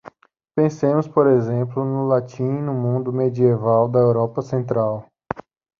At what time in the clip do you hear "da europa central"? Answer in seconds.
3.87-5.05